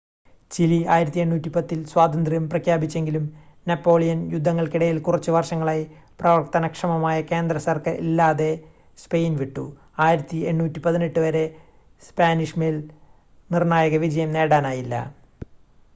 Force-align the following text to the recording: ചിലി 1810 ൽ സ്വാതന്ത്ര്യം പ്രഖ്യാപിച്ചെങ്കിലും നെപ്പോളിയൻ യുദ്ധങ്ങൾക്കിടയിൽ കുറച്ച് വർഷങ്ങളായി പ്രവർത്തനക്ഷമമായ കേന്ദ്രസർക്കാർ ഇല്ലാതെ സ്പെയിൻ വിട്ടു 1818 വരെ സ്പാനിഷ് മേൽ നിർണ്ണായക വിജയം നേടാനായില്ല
ചിലി 0.51 0.77
1810 0.91 1.41
ൽ 1.73 1.91
സ്വാതന്ത്ര്യം 1.91 2.45
പ്രഖ്യാപിച്ചെങ്കിലും 2.49 3.25
നെപ്പോളിയൻ 3.67 4.19
യുദ്ധങ്ങൾക്കിടയിൽ 4.31 4.97
കുറച്ച് 5.01 5.31
വർഷങ്ങളായി 5.35 5.83
പ്രവർത്തനക്ഷമമായ 6.19 7.17
കേന്ദ്രസർക്കാർ 7.29 7.99
ഇല്ലാതെ 8.03 8.49
സ്പെയിൻ 8.99 9.35
വിട്ടു 9.41 9.65
1818 10.05 11.25
വരെ 11.27 11.45
സ്പാനിഷ് 12.03 12.59
മേൽ 12.61 12.77
നിർണ്ണായക 13.49 14.01
വിജയം 14.05 14.33
നേടാനായില്ല 14.37 14.95